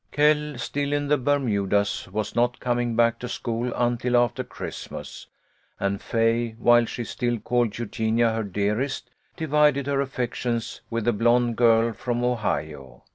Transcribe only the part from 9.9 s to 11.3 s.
affec tions with a